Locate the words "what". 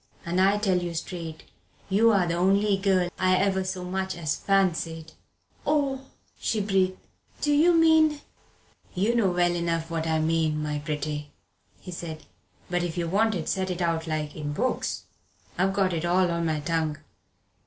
9.91-10.07